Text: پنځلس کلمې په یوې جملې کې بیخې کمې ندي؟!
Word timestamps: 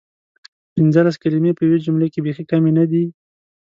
پنځلس 0.73 1.15
کلمې 1.23 1.51
په 1.55 1.61
یوې 1.67 1.79
جملې 1.85 2.07
کې 2.13 2.19
بیخې 2.25 2.43
کمې 2.51 2.71
ندي؟! 2.77 3.05